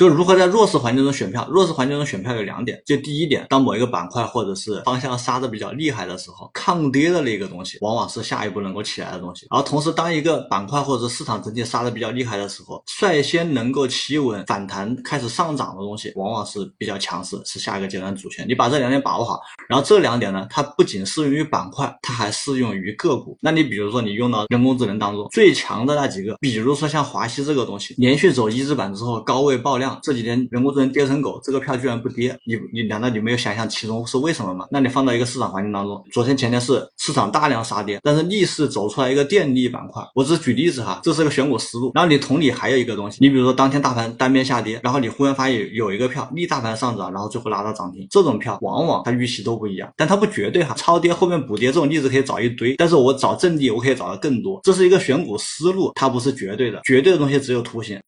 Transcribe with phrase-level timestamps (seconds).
[0.00, 1.46] 就如何在弱势环境中选票。
[1.50, 9.46] 弱势环境中选票有两点，就第一点，当某一个板块或者是方向杀的比较厉害的时候，抗跌的那个东西往往是下一步能够起来的东西。
[9.50, 18.48] 而同时，当一个板块或者市场整体杀的比较厉害的时候，率先能够企稳反弹开始上涨的东西，往往是比较强势，是下一个阶段主权。
[18.48, 19.38] 你把这两点把握好，
[19.68, 23.36] 然后这两点呢，它不仅适用于板块，它还适用于个股。
[23.42, 34.66] 那你比如说你用到人工智能当中最强的那几个，比如说像华西这个东西，连续走一字板之后高位爆量，这几天人工智能跌成狗，这个票居然不跌，你你难道你没有想象其中是为什么吗？
[34.70, 41.92] 那你放到一个市场环境当中，昨天前天是市场大量杀跌，但是逆势走出来一个电力板块，我只是举例子哈，这是个选股思路。
[41.94, 57.98] 然后你同理还有一个东西，你比如说当天大盘单边下跌，然后你忽然发现有一个票逆大盘上涨，然后最后拉到涨停，这种票往往它预期都不一样，但它不绝对哈，超跌后面补跌这种例子可以找一堆，但是我找阵地我可以找到更多，这是一个选股思路，它不是绝对的，绝对的东西只有图形。